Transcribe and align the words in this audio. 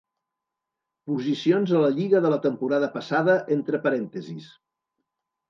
Posicions 1.11 1.73
a 1.73 1.81
la 1.83 1.91
lliga 1.99 2.21
de 2.23 2.31
la 2.37 2.41
temporada 2.47 2.91
passada 2.97 3.37
entre 3.59 3.83
parèntesis. 3.87 4.51